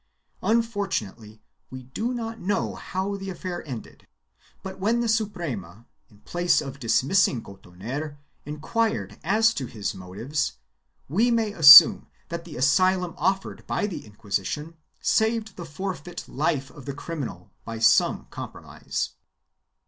[0.41, 4.07] 2 Unfortunately we do not know how the affair ended,
[4.63, 10.53] but when the Suprema, in place of dismissing Cotoner, inquired as to his motives,
[11.07, 16.85] we may assume that the asylum offered by the Inquisition saved the forfeit life of
[16.85, 19.11] the criminal by some compromise.